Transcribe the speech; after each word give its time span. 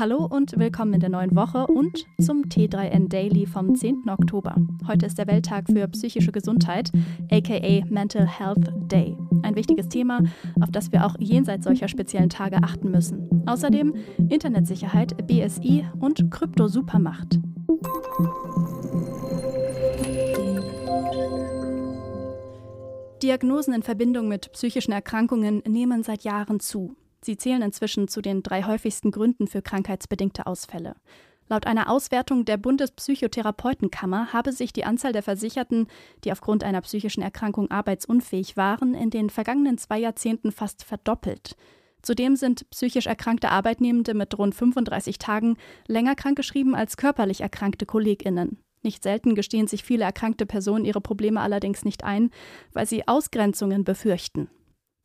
Hallo 0.00 0.24
und 0.24 0.58
willkommen 0.58 0.94
in 0.94 1.00
der 1.00 1.10
neuen 1.10 1.36
Woche 1.36 1.66
und 1.66 2.06
zum 2.18 2.44
T3N 2.44 3.10
Daily 3.10 3.44
vom 3.44 3.74
10. 3.74 4.08
Oktober. 4.08 4.56
Heute 4.88 5.04
ist 5.04 5.18
der 5.18 5.26
Welttag 5.26 5.66
für 5.70 5.86
psychische 5.88 6.32
Gesundheit, 6.32 6.90
aka 7.30 7.84
Mental 7.90 8.26
Health 8.26 8.72
Day. 8.90 9.14
Ein 9.42 9.56
wichtiges 9.56 9.90
Thema, 9.90 10.20
auf 10.62 10.70
das 10.70 10.90
wir 10.90 11.04
auch 11.04 11.16
jenseits 11.18 11.64
solcher 11.64 11.86
speziellen 11.86 12.30
Tage 12.30 12.62
achten 12.62 12.90
müssen. 12.90 13.44
Außerdem 13.44 13.94
Internetsicherheit, 14.30 15.26
BSI 15.26 15.84
und 15.98 16.30
Krypto-Supermacht. 16.30 17.38
Diagnosen 23.22 23.74
in 23.74 23.82
Verbindung 23.82 24.28
mit 24.28 24.50
psychischen 24.52 24.92
Erkrankungen 24.92 25.62
nehmen 25.68 26.02
seit 26.02 26.24
Jahren 26.24 26.58
zu. 26.58 26.96
Sie 27.22 27.36
zählen 27.36 27.62
inzwischen 27.62 28.08
zu 28.08 28.20
den 28.20 28.42
drei 28.42 28.62
häufigsten 28.64 29.10
Gründen 29.10 29.46
für 29.46 29.62
krankheitsbedingte 29.62 30.46
Ausfälle. 30.46 30.94
Laut 31.50 31.66
einer 31.66 31.90
Auswertung 31.90 32.44
der 32.44 32.56
Bundespsychotherapeutenkammer 32.58 34.32
habe 34.32 34.52
sich 34.52 34.72
die 34.72 34.84
Anzahl 34.84 35.12
der 35.12 35.24
Versicherten, 35.24 35.88
die 36.22 36.30
aufgrund 36.30 36.62
einer 36.62 36.80
psychischen 36.80 37.22
Erkrankung 37.22 37.70
arbeitsunfähig 37.70 38.56
waren, 38.56 38.94
in 38.94 39.10
den 39.10 39.30
vergangenen 39.30 39.76
zwei 39.76 39.98
Jahrzehnten 39.98 40.52
fast 40.52 40.84
verdoppelt. 40.84 41.56
Zudem 42.02 42.36
sind 42.36 42.70
psychisch 42.70 43.08
erkrankte 43.08 43.50
Arbeitnehmende 43.50 44.14
mit 44.14 44.38
rund 44.38 44.54
35 44.54 45.18
Tagen 45.18 45.56
länger 45.88 46.14
krankgeschrieben 46.14 46.76
als 46.76 46.96
körperlich 46.96 47.40
erkrankte 47.40 47.84
Kolleginnen. 47.84 48.62
Nicht 48.82 49.02
selten 49.02 49.34
gestehen 49.34 49.66
sich 49.66 49.82
viele 49.82 50.04
erkrankte 50.04 50.46
Personen 50.46 50.84
ihre 50.84 51.00
Probleme 51.00 51.40
allerdings 51.40 51.84
nicht 51.84 52.04
ein, 52.04 52.30
weil 52.72 52.86
sie 52.86 53.06
Ausgrenzungen 53.08 53.84
befürchten. 53.84 54.48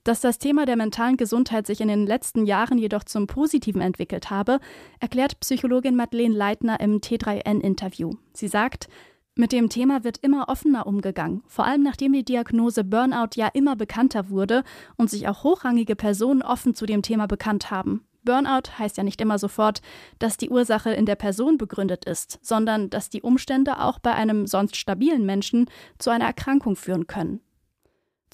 Dass 0.05 0.21
das 0.21 0.37
Thema 0.37 0.67
der 0.67 0.75
mentalen 0.75 1.17
Gesundheit 1.17 1.65
sich 1.65 1.81
in 1.81 1.87
den 1.87 2.05
letzten 2.05 2.45
Jahren 2.45 2.77
jedoch 2.77 3.03
zum 3.05 3.25
Positiven 3.25 3.81
entwickelt 3.81 4.29
habe, 4.29 4.59
erklärt 4.99 5.39
Psychologin 5.39 5.95
Madeleine 5.95 6.35
Leitner 6.35 6.79
im 6.79 7.01
T3N-Interview. 7.01 8.11
Sie 8.31 8.47
sagt, 8.47 8.87
mit 9.33 9.51
dem 9.51 9.67
Thema 9.67 10.03
wird 10.03 10.19
immer 10.19 10.47
offener 10.47 10.85
umgegangen, 10.85 11.41
vor 11.47 11.65
allem 11.65 11.81
nachdem 11.81 12.13
die 12.13 12.23
Diagnose 12.23 12.83
Burnout 12.83 13.29
ja 13.33 13.47
immer 13.47 13.75
bekannter 13.75 14.29
wurde 14.29 14.63
und 14.95 15.09
sich 15.09 15.27
auch 15.27 15.43
hochrangige 15.43 15.95
Personen 15.95 16.43
offen 16.43 16.75
zu 16.75 16.85
dem 16.85 17.01
Thema 17.01 17.25
bekannt 17.25 17.71
haben. 17.71 18.05
Burnout 18.23 18.77
heißt 18.77 18.97
ja 18.97 19.03
nicht 19.03 19.21
immer 19.21 19.39
sofort, 19.39 19.81
dass 20.19 20.37
die 20.37 20.51
Ursache 20.51 20.91
in 20.91 21.07
der 21.07 21.15
Person 21.15 21.57
begründet 21.57 22.05
ist, 22.05 22.37
sondern 22.43 22.91
dass 22.91 23.09
die 23.09 23.23
Umstände 23.23 23.79
auch 23.79 23.97
bei 23.97 24.13
einem 24.13 24.45
sonst 24.45 24.75
stabilen 24.75 25.25
Menschen 25.25 25.67
zu 25.97 26.11
einer 26.11 26.25
Erkrankung 26.25 26.75
führen 26.75 27.07
können. 27.07 27.41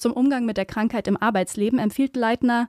Zum 0.02 0.14
Umgang 0.14 0.44
mit 0.44 0.56
der 0.56 0.66
Krankheit 0.66 1.06
im 1.06 1.16
Arbeitsleben 1.16 1.78
empfiehlt 1.78 2.16
Leitner, 2.16 2.68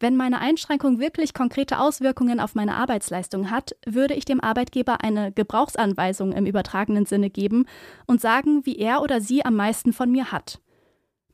wenn 0.00 0.16
meine 0.16 0.40
Einschränkung 0.40 0.98
wirklich 0.98 1.32
konkrete 1.32 1.78
Auswirkungen 1.78 2.40
auf 2.40 2.56
meine 2.56 2.74
Arbeitsleistung 2.74 3.52
hat, 3.52 3.76
würde 3.86 4.14
ich 4.14 4.24
dem 4.24 4.40
Arbeitgeber 4.40 5.04
eine 5.04 5.30
Gebrauchsanweisung 5.30 6.32
im 6.32 6.44
übertragenen 6.44 7.06
Sinne 7.06 7.30
geben 7.30 7.66
und 8.08 8.20
sagen, 8.20 8.66
wie 8.66 8.78
er 8.78 9.00
oder 9.00 9.20
sie 9.20 9.44
am 9.44 9.54
meisten 9.54 9.92
von 9.92 10.10
mir 10.10 10.32
hat. 10.32 10.58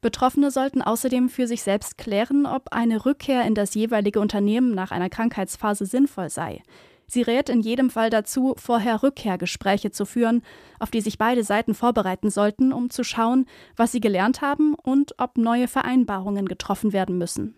Betroffene 0.03 0.51
sollten 0.51 0.83
außerdem 0.83 1.31
für 1.31 1.47
sich 1.47 1.63
selbst 1.63 1.97
klären, 1.97 2.45
ob 2.45 2.75
eine 2.75 3.07
Rückkehr 3.07 3.47
in 3.47 3.55
das 3.55 3.75
jeweilige 3.75 4.21
Unternehmen 4.21 4.75
nach 4.75 4.91
einer 4.91 5.09
Krankheitsphase 5.09 5.87
sinnvoll 5.87 6.29
sei. 6.29 6.63
Sie 7.11 7.23
rät 7.23 7.49
in 7.49 7.63
jedem 7.63 7.89
Fall 7.89 8.11
dazu, 8.11 8.55
vorher 8.59 9.03
Rückkehrgespräche 9.03 9.91
zu 9.91 10.05
führen, 10.05 10.43
auf 10.79 10.91
die 10.91 11.01
sich 11.01 11.17
beide 11.17 11.43
Seiten 11.43 11.75
vorbereiten 11.75 12.31
sollten, 12.31 12.71
um 12.73 12.91
zu 12.91 13.03
schauen, 13.03 13.47
was 13.77 13.93
sie 13.93 14.01
gelernt 14.01 14.43
haben 14.43 14.75
und 14.75 15.15
ob 15.19 15.39
neue 15.39 15.69
Vereinbarungen 15.69 16.47
getroffen 16.47 16.93
werden 16.93 17.17
müssen. 17.17 17.55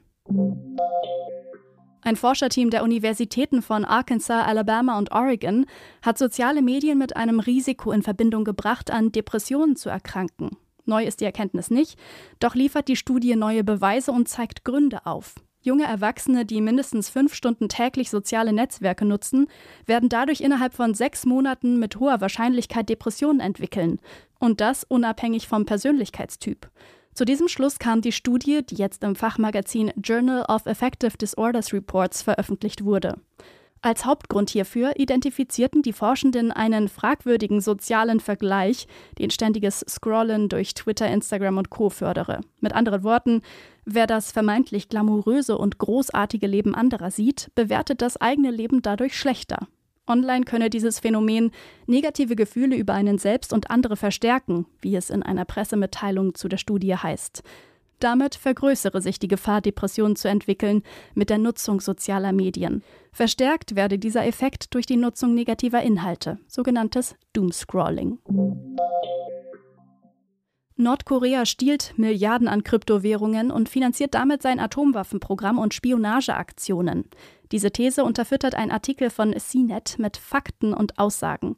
Ein 2.03 2.17
Forscherteam 2.17 2.71
der 2.71 2.85
Universitäten 2.85 3.61
von 3.61 3.85
Arkansas, 3.85 4.47
Alabama 4.47 4.97
und 4.97 5.13
Oregon 5.13 5.67
hat 6.01 6.17
soziale 6.17 6.63
Medien 6.63 6.97
mit 6.97 7.17
einem 7.17 7.41
Risiko 7.41 7.91
in 7.93 8.03
Verbindung 8.03 8.45
gebracht, 8.45 8.91
an 8.91 9.13
Depressionen 9.13 9.77
zu 9.77 9.91
erkranken. 9.91 10.57
Neu 10.87 11.05
ist 11.05 11.21
die 11.21 11.25
Erkenntnis 11.25 11.71
nicht, 11.71 11.99
doch 12.39 12.55
liefert 12.55 12.89
die 12.89 12.97
Studie 12.97 13.37
neue 13.37 13.65
Beweise 13.65 14.13
und 14.13 14.29
zeigt 14.29 14.65
Gründe 14.65 15.05
auf. 15.07 15.35
Junge 15.63 15.85
Erwachsene, 15.85 16.47
die 16.47 16.63
mindestens 16.63 17.11
fünf 17.11 17.35
Stunden 17.35 17.69
täglich 17.69 18.09
soziale 18.09 18.53
Netzwerke 18.53 19.05
nutzen, 19.05 19.47
werden 19.85 20.09
dadurch 20.09 20.41
innerhalb 20.41 20.73
von 20.73 20.95
sechs 20.95 21.27
Monaten 21.27 21.79
mit 21.79 21.97
hoher 21.97 22.23
Wahrscheinlichkeit 22.23 22.89
Depressionen 22.89 23.41
entwickeln. 23.41 24.01
Und 24.39 24.63
das 24.63 24.85
unabhängig 24.85 25.49
vom 25.49 25.67
Persönlichkeitstyp. 25.67 26.71
Zu 27.13 27.27
diesem 27.27 27.49
Schluss 27.49 27.79
kam 27.79 28.01
die 28.01 28.13
Studie, 28.13 28.65
die 28.65 28.77
jetzt 28.77 29.05
im 29.05 29.15
Fachmagazin 29.15 29.93
Journal 30.03 30.47
of 30.49 30.67
Affective 30.67 31.19
Disorders 31.19 31.75
Reports 31.75 32.23
veröffentlicht 32.23 32.85
wurde. 32.85 33.17
Als 33.83 34.05
Hauptgrund 34.05 34.51
hierfür 34.51 34.93
identifizierten 34.97 35.81
die 35.81 35.95
Forschenden 35.95 36.53
einen 36.53 36.89
fragwürdigen 36.89 37.63
sozialen 37.63 38.21
Vergleich, 38.21 38.87
den 39.19 39.31
ständiges 39.31 39.83
Scrollen 39.89 40.51
durch 40.51 40.75
Twitter, 40.75 41.09
Instagram 41.09 41.57
und 41.57 41.71
Co 41.71 41.89
fördere. 41.89 42.43
Mit 42.61 42.75
anderen 42.75 43.05
Worten, 43.05 43.41
wer 43.87 44.07
das 44.07 44.33
vermeintlich 44.33 44.91
glamouröse 44.91 45.57
und 45.57 45.79
großartige 45.79 46.47
Leben 46.47 46.75
anderer 46.75 47.11
sieht, 47.11 47.51
bewertet 47.55 48.03
das 48.03 48.19
eigene 48.19 48.51
Leben 48.51 48.83
dadurch 48.83 49.17
schlechter. 49.17 49.67
Online 50.07 50.45
könne 50.45 50.69
dieses 50.69 50.99
Phänomen 50.99 51.51
negative 51.87 52.37
Gefühle 52.37 52.77
über 52.77 52.93
einen 52.93 53.17
selbst 53.17 53.53
und 53.53 53.71
andere 53.71 53.97
verstärken, 53.97 54.67
wie 54.83 54.95
es 54.95 55.09
in 55.09 55.23
einer 55.23 55.47
Pressemitteilung 55.47 56.35
zu 56.35 56.49
der 56.49 56.59
Studie 56.59 56.97
heißt. 56.97 57.43
Damit 58.01 58.35
vergrößere 58.35 59.03
sich 59.03 59.19
die 59.19 59.29
Gefahr, 59.29 59.61
Depressionen 59.61 60.17
zu 60.17 60.29
entwickeln 60.29 60.83
mit 61.15 61.29
der 61.29 61.39
Nutzung 61.39 61.81
sozialer 61.81 62.33
Medien. 62.33 62.83
Verstärkt 63.13 63.77
werde 63.77 63.99
dieser 63.99 64.27
Effekt 64.27 64.75
durch 64.75 64.87
die 64.87 64.97
Nutzung 64.97 65.35
negativer 65.35 65.83
Inhalte, 65.83 66.39
sogenanntes 66.49 67.15
Doomscrolling. 67.35 68.19
Nordkorea 70.77 71.45
stiehlt 71.45 71.93
Milliarden 71.99 72.49
an 72.49 72.65
Kryptowährungen 72.65 73.51
und 73.51 73.69
finanziert 73.69 74.15
damit 74.15 74.41
sein 74.41 74.61
Atomwaffenprogramm 74.61 75.59
und 75.59 75.75
Spionageaktionen. 75.75 77.05
Diese 77.53 77.71
These 77.71 78.03
unterfüttert 78.03 78.55
ein 78.55 78.71
Artikel 78.71 79.11
von 79.11 79.35
CNET 79.39 79.99
mit 79.99 80.17
Fakten 80.17 80.73
und 80.73 80.99
Aussagen. 80.99 81.57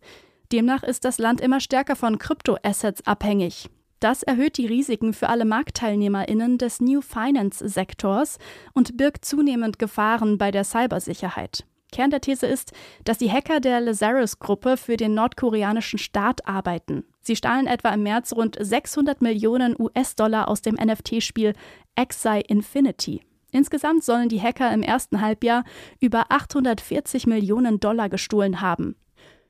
Demnach 0.50 0.82
ist 0.82 1.04
das 1.04 1.18
Land 1.18 1.40
immer 1.40 1.60
stärker 1.60 1.94
von 1.94 2.18
Kryptoassets 2.18 3.06
abhängig. 3.06 3.70
Das 4.02 4.24
erhöht 4.24 4.58
die 4.58 4.66
Risiken 4.66 5.12
für 5.12 5.28
alle 5.28 5.44
MarktteilnehmerInnen 5.44 6.58
des 6.58 6.80
New 6.80 7.02
Finance-Sektors 7.02 8.40
und 8.72 8.96
birgt 8.96 9.24
zunehmend 9.24 9.78
Gefahren 9.78 10.38
bei 10.38 10.50
der 10.50 10.64
Cybersicherheit. 10.64 11.64
Kern 11.92 12.10
der 12.10 12.20
These 12.20 12.48
ist, 12.48 12.72
dass 13.04 13.18
die 13.18 13.30
Hacker 13.30 13.60
der 13.60 13.80
Lazarus-Gruppe 13.80 14.76
für 14.76 14.96
den 14.96 15.14
nordkoreanischen 15.14 16.00
Staat 16.00 16.48
arbeiten. 16.48 17.04
Sie 17.20 17.36
stahlen 17.36 17.68
etwa 17.68 17.90
im 17.90 18.02
März 18.02 18.32
rund 18.32 18.56
600 18.58 19.22
Millionen 19.22 19.76
US-Dollar 19.78 20.48
aus 20.48 20.62
dem 20.62 20.74
NFT-Spiel 20.74 21.52
Exi 21.94 22.40
Infinity. 22.48 23.20
Insgesamt 23.52 24.02
sollen 24.02 24.28
die 24.28 24.42
Hacker 24.42 24.74
im 24.74 24.82
ersten 24.82 25.20
Halbjahr 25.20 25.62
über 26.00 26.24
840 26.30 27.28
Millionen 27.28 27.78
Dollar 27.78 28.08
gestohlen 28.08 28.60
haben. 28.62 28.96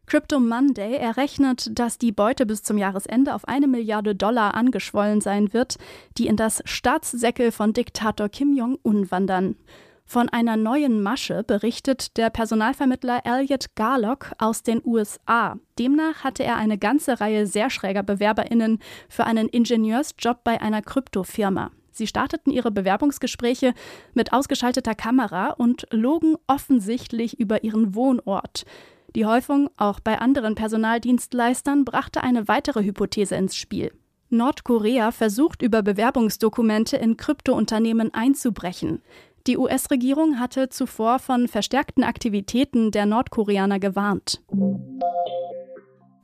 Crypto 0.07 0.41
Monday 0.41 0.97
errechnet, 0.97 1.71
dass 1.79 1.97
die 1.97 2.13
Beute 2.13 2.45
bis 2.45 2.63
zum 2.63 2.77
Jahresende 2.77 3.35
auf 3.35 3.47
eine 3.47 3.67
Milliarde 3.67 4.15
Dollar 4.15 4.55
angeschwollen 4.55 5.21
sein 5.21 5.53
wird, 5.53 5.77
die 6.19 6.27
in 6.27 6.37
das 6.37 6.63
Staatssäckel 6.65 7.53
von 7.53 7.73
Diktator 7.73 8.29
Kim 8.29 8.55
Jong-un 8.55 9.11
wandern. 9.11 9.57
Von 10.05 10.29
einer 10.29 10.59
neuen 10.59 11.03
Masche 11.03 11.43
berichtet 11.43 12.19
der 12.19 12.29
Personalvermittler 12.29 13.23
Elliot 13.25 13.75
Garlock 13.77 14.33
aus 14.37 14.63
den 14.63 14.83
USA. 14.85 15.57
Demnach 15.79 16.25
hatte 16.25 16.45
er 16.45 16.57
eine 16.57 16.77
ganze 16.77 17.21
Reihe 17.21 17.47
sehr 17.47 17.71
schräger 17.71 18.03
BewerberInnen 18.03 18.81
für 19.09 19.25
einen 19.25 19.49
Ingenieursjob 19.49 20.45
bei 20.45 20.61
einer 20.61 20.83
Kryptofirma. 20.83 21.71
Sie 21.93 22.07
starteten 22.07 22.51
ihre 22.51 22.71
Bewerbungsgespräche 22.71 23.75
mit 24.15 24.33
ausgeschalteter 24.33 24.95
Kamera 24.95 25.51
und 25.51 25.87
logen 25.91 26.37
offensichtlich 26.47 27.39
über 27.39 27.65
ihren 27.65 27.95
Wohnort. 27.95 28.65
Die 29.15 29.27
Häufung 29.27 29.69
auch 29.77 30.01
bei 30.01 30.19
anderen 30.19 30.55
Personaldienstleistern 30.55 31.85
brachte 31.85 32.23
eine 32.23 32.49
weitere 32.49 32.83
Hypothese 32.83 33.35
ins 33.35 33.55
Spiel. 33.57 33.93
Nordkorea 34.31 35.11
versucht 35.11 35.61
über 35.61 35.83
Bewerbungsdokumente 35.83 36.97
in 36.97 37.19
Kryptounternehmen 37.19 38.15
einzubrechen. 38.15 39.03
Die 39.47 39.59
US-Regierung 39.59 40.39
hatte 40.39 40.71
zuvor 40.71 41.19
von 41.19 41.49
verstärkten 41.49 42.05
Aktivitäten 42.05 42.91
der 42.91 43.05
Nordkoreaner 43.05 43.79
gewarnt. 43.79 44.41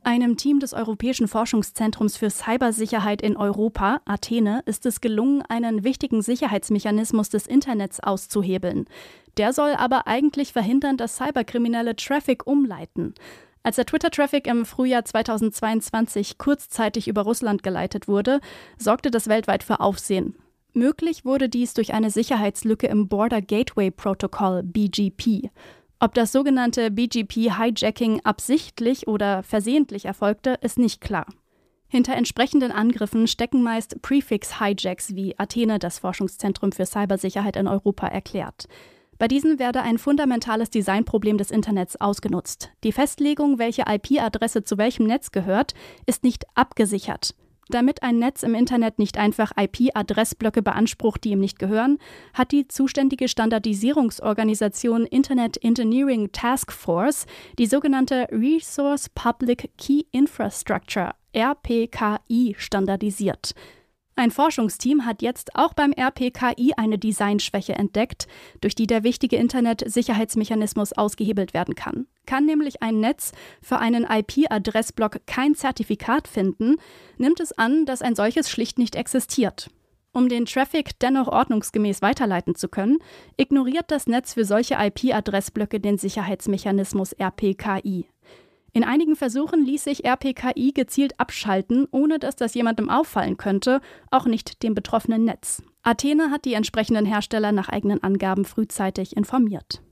Einem 0.04 0.38
Team 0.38 0.58
des 0.58 0.72
Europäischen 0.72 1.28
Forschungszentrums 1.28 2.16
für 2.16 2.30
Cybersicherheit 2.30 3.20
in 3.20 3.36
Europa, 3.36 4.00
Athene, 4.06 4.62
ist 4.64 4.86
es 4.86 5.02
gelungen, 5.02 5.42
einen 5.42 5.84
wichtigen 5.84 6.22
Sicherheitsmechanismus 6.22 7.28
des 7.28 7.46
Internets 7.46 8.00
auszuhebeln. 8.00 8.86
Der 9.38 9.52
soll 9.52 9.74
aber 9.74 10.06
eigentlich 10.08 10.52
verhindern, 10.52 10.96
dass 10.96 11.16
Cyberkriminelle 11.16 11.94
Traffic 11.94 12.46
umleiten. 12.46 13.14
Als 13.62 13.76
der 13.76 13.86
Twitter-Traffic 13.86 14.46
im 14.46 14.64
Frühjahr 14.66 15.04
2022 15.04 16.38
kurzzeitig 16.38 17.06
über 17.06 17.22
Russland 17.22 17.62
geleitet 17.62 18.08
wurde, 18.08 18.40
sorgte 18.78 19.10
das 19.10 19.28
weltweit 19.28 19.62
für 19.62 19.80
Aufsehen. 19.80 20.34
Möglich 20.72 21.24
wurde 21.24 21.48
dies 21.48 21.74
durch 21.74 21.92
eine 21.92 22.10
Sicherheitslücke 22.10 22.88
im 22.88 23.08
Border 23.08 23.40
Gateway 23.40 23.90
Protocol 23.90 24.62
BGP. 24.64 25.50
Ob 26.00 26.14
das 26.14 26.32
sogenannte 26.32 26.90
BGP-Hijacking 26.90 28.20
absichtlich 28.24 29.06
oder 29.08 29.42
versehentlich 29.42 30.04
erfolgte, 30.04 30.58
ist 30.62 30.78
nicht 30.78 31.00
klar. 31.00 31.26
Hinter 31.88 32.14
entsprechenden 32.14 32.70
Angriffen 32.70 33.26
stecken 33.26 33.62
meist 33.62 34.02
Prefix-Hijacks, 34.02 35.14
wie 35.14 35.38
Athene, 35.38 35.78
das 35.78 35.98
Forschungszentrum 35.98 36.72
für 36.72 36.86
Cybersicherheit 36.86 37.56
in 37.56 37.66
Europa, 37.66 38.06
erklärt. 38.06 38.68
Bei 39.18 39.26
diesen 39.26 39.58
werde 39.58 39.82
ein 39.82 39.98
fundamentales 39.98 40.70
Designproblem 40.70 41.38
des 41.38 41.50
Internets 41.50 42.00
ausgenutzt. 42.00 42.70
Die 42.84 42.92
Festlegung, 42.92 43.58
welche 43.58 43.82
IP-Adresse 43.88 44.62
zu 44.62 44.78
welchem 44.78 45.06
Netz 45.06 45.32
gehört, 45.32 45.74
ist 46.06 46.22
nicht 46.22 46.44
abgesichert. 46.54 47.34
Damit 47.70 48.02
ein 48.02 48.18
Netz 48.18 48.44
im 48.44 48.54
Internet 48.54 48.98
nicht 48.98 49.18
einfach 49.18 49.52
IP-Adressblöcke 49.56 50.62
beansprucht, 50.62 51.24
die 51.24 51.30
ihm 51.30 51.40
nicht 51.40 51.58
gehören, 51.58 51.98
hat 52.32 52.52
die 52.52 52.66
zuständige 52.66 53.28
Standardisierungsorganisation 53.28 55.04
Internet 55.04 55.62
Engineering 55.62 56.30
Task 56.32 56.72
Force 56.72 57.26
die 57.58 57.66
sogenannte 57.66 58.26
Resource 58.30 59.10
Public 59.10 59.70
Key 59.76 60.04
Infrastructure 60.12 61.10
RPKI 61.34 62.54
standardisiert. 62.56 63.54
Ein 64.18 64.32
Forschungsteam 64.32 65.06
hat 65.06 65.22
jetzt 65.22 65.54
auch 65.54 65.74
beim 65.74 65.92
RPKI 65.92 66.72
eine 66.76 66.98
Designschwäche 66.98 67.74
entdeckt, 67.74 68.26
durch 68.60 68.74
die 68.74 68.88
der 68.88 69.04
wichtige 69.04 69.36
Internet-Sicherheitsmechanismus 69.36 70.92
ausgehebelt 70.92 71.54
werden 71.54 71.76
kann. 71.76 72.08
Kann 72.26 72.44
nämlich 72.44 72.82
ein 72.82 72.98
Netz 72.98 73.30
für 73.62 73.78
einen 73.78 74.02
IP-Adressblock 74.02 75.24
kein 75.26 75.54
Zertifikat 75.54 76.26
finden, 76.26 76.78
nimmt 77.16 77.38
es 77.38 77.56
an, 77.56 77.86
dass 77.86 78.02
ein 78.02 78.16
solches 78.16 78.50
schlicht 78.50 78.76
nicht 78.76 78.96
existiert. 78.96 79.70
Um 80.10 80.28
den 80.28 80.46
Traffic 80.46 80.98
dennoch 80.98 81.28
ordnungsgemäß 81.28 82.02
weiterleiten 82.02 82.56
zu 82.56 82.68
können, 82.68 82.98
ignoriert 83.36 83.92
das 83.92 84.08
Netz 84.08 84.34
für 84.34 84.44
solche 84.44 84.74
IP-Adressblöcke 84.80 85.78
den 85.78 85.96
Sicherheitsmechanismus 85.96 87.12
RPKI. 87.12 88.08
In 88.78 88.84
einigen 88.84 89.16
Versuchen 89.16 89.64
ließ 89.64 89.82
sich 89.82 90.04
RPKI 90.04 90.70
gezielt 90.72 91.18
abschalten, 91.18 91.88
ohne 91.90 92.20
dass 92.20 92.36
das 92.36 92.54
jemandem 92.54 92.90
auffallen 92.90 93.36
könnte, 93.36 93.80
auch 94.12 94.24
nicht 94.24 94.62
dem 94.62 94.76
betroffenen 94.76 95.24
Netz. 95.24 95.64
Athene 95.82 96.30
hat 96.30 96.44
die 96.44 96.54
entsprechenden 96.54 97.04
Hersteller 97.04 97.50
nach 97.50 97.68
eigenen 97.68 98.04
Angaben 98.04 98.44
frühzeitig 98.44 99.16
informiert. 99.16 99.82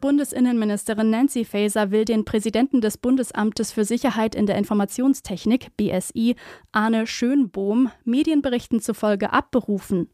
Bundesinnenministerin 0.00 1.10
Nancy 1.10 1.44
Faeser 1.44 1.90
will 1.90 2.06
den 2.06 2.24
Präsidenten 2.24 2.80
des 2.80 2.96
Bundesamtes 2.96 3.70
für 3.70 3.84
Sicherheit 3.84 4.34
in 4.34 4.46
der 4.46 4.56
Informationstechnik, 4.56 5.76
BSI, 5.76 6.36
Arne 6.72 7.06
Schönbohm, 7.06 7.90
Medienberichten 8.04 8.80
zufolge 8.80 9.30
abberufen. 9.30 10.08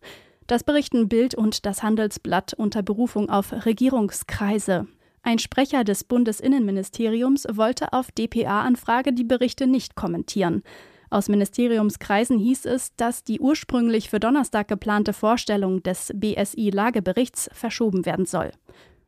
Das 0.49 0.65
berichten 0.65 1.09
Bild 1.09 1.37
und 1.37 1.67
das 1.67 1.85
Handelsblatt 1.85 2.55
unter 2.55 2.83
Berufung 2.83 3.31
auf 3.31 3.53
Regierungskreise. 3.65 4.89
Ein 5.23 5.39
Sprecher 5.39 5.85
des 5.85 6.05
Bundesinnenministeriums 6.05 7.47
wollte 7.51 7.93
auf 7.93 8.11
dpa-Anfrage 8.11 9.13
die 9.13 9.25
Berichte 9.25 9.67
nicht 9.67 9.95
kommentieren. 9.95 10.63
Aus 11.11 11.29
Ministeriumskreisen 11.29 12.39
hieß 12.39 12.67
es, 12.67 12.95
dass 12.97 13.25
die 13.25 13.41
ursprünglich 13.41 14.09
für 14.09 14.21
Donnerstag 14.21 14.69
geplante 14.69 15.13
Vorstellung 15.13 15.83
des 15.83 16.13
BSI-Lageberichts 16.15 17.51
verschoben 17.53 18.07
werden 18.07 18.27
soll. 18.27 18.53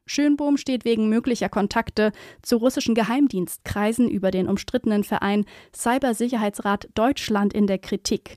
Schönbohm 0.04 0.56
steht 0.56 0.84
wegen 0.84 1.08
möglicher 1.08 1.48
Kontakte 1.48 2.12
zu 2.42 2.56
russischen 2.56 2.94
Geheimdienstkreisen 2.94 4.10
über 4.10 4.32
den 4.32 4.48
umstrittenen 4.48 5.04
Verein 5.04 5.44
Cybersicherheitsrat 5.74 6.88
Deutschland 6.94 7.54
in 7.54 7.68
der 7.68 7.78
Kritik. 7.78 8.36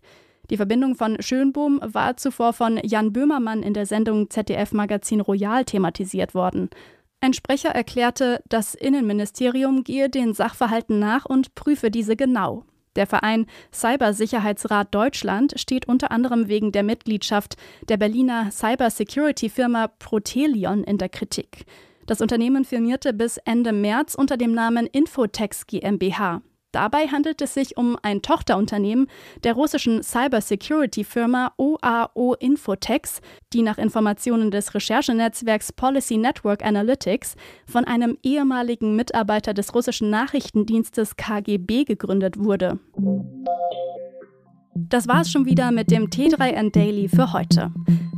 Die 0.51 0.57
Verbindung 0.57 0.93
von 0.93 1.19
Schönbohm 1.21 1.79
war 1.83 2.17
zuvor 2.17 2.53
von 2.53 2.79
Jan 2.83 3.11
Böhmermann 3.11 3.63
in 3.63 3.73
der 3.73 3.87
Sendung 3.87 4.29
ZDF 4.29 4.73
Magazin 4.73 5.21
Royal 5.21 5.65
thematisiert 5.65 6.35
worden. 6.35 6.69
Ein 7.21 7.33
Sprecher 7.33 7.69
erklärte, 7.69 8.41
das 8.47 8.75
Innenministerium 8.75 9.83
gehe 9.83 10.09
den 10.09 10.33
Sachverhalten 10.33 10.99
nach 10.99 11.25
und 11.25 11.55
prüfe 11.55 11.89
diese 11.89 12.15
genau. 12.15 12.65
Der 12.95 13.07
Verein 13.07 13.45
Cybersicherheitsrat 13.73 14.93
Deutschland 14.93 15.53
steht 15.59 15.87
unter 15.87 16.11
anderem 16.11 16.47
wegen 16.47 16.71
der 16.71 16.83
Mitgliedschaft 16.83 17.57
der 17.89 17.97
Berliner 17.97 18.51
Cybersecurity-Firma 18.51 19.87
Protelion 19.99 20.83
in 20.83 20.97
der 20.97 21.09
Kritik. 21.09 21.65
Das 22.05 22.21
Unternehmen 22.21 22.63
firmierte 22.63 23.13
bis 23.13 23.37
Ende 23.37 23.73
März 23.73 24.15
unter 24.15 24.37
dem 24.37 24.53
Namen 24.53 24.85
Infotex 24.85 25.67
GmbH. 25.67 26.41
Dabei 26.75 27.07
handelt 27.07 27.41
es 27.41 27.53
sich 27.53 27.77
um 27.77 27.97
ein 28.01 28.21
Tochterunternehmen 28.21 29.07
der 29.45 29.53
russischen 29.53 30.03
Cybersecurity-Firma 30.03 31.53
OAO 31.55 32.33
Infotex, 32.33 33.21
die 33.53 33.61
nach 33.61 33.77
Informationen 33.77 34.51
des 34.51 34.75
Recherchenetzwerks 34.75 35.71
Policy 35.71 36.17
Network 36.17 36.65
Analytics 36.65 37.37
von 37.65 37.85
einem 37.85 38.17
ehemaligen 38.23 38.97
Mitarbeiter 38.97 39.53
des 39.53 39.73
russischen 39.73 40.09
Nachrichtendienstes 40.09 41.15
KGB 41.15 41.85
gegründet 41.85 42.37
wurde. 42.37 42.77
Das 44.75 45.07
war 45.07 45.21
es 45.21 45.31
schon 45.31 45.45
wieder 45.45 45.71
mit 45.71 45.89
dem 45.91 46.09
T3N 46.09 46.73
Daily 46.73 47.07
für 47.07 47.31
heute. 47.31 47.71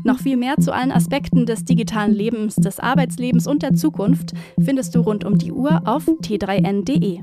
Noch 0.03 0.17
viel 0.17 0.35
mehr 0.35 0.57
zu 0.57 0.73
allen 0.73 0.91
Aspekten 0.91 1.45
des 1.45 1.63
digitalen 1.63 2.15
Lebens, 2.15 2.55
des 2.55 2.79
Arbeitslebens 2.79 3.45
und 3.45 3.61
der 3.61 3.75
Zukunft 3.75 4.33
findest 4.59 4.95
du 4.95 5.01
rund 5.01 5.25
um 5.25 5.37
die 5.37 5.51
Uhr 5.51 5.83
auf 5.85 6.07
t3n.de. 6.07 7.21